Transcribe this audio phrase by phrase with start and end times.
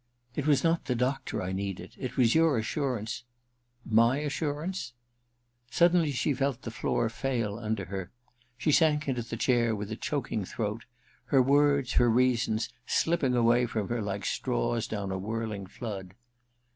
[0.19, 3.23] * It was not the doctor I needed; it was your assurance
[3.85, 4.93] My assurance?'
[5.69, 8.09] Suddenly she felt the floor fail under her.
[8.57, 10.85] She sank into the chair with a choking throat,
[11.25, 16.15] her words, her reasons slipping away from her like straws down a whirling flood.